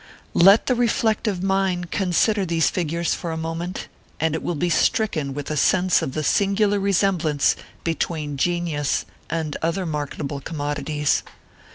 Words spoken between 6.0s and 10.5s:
of the singular resemblance between Genius and other mar o ketable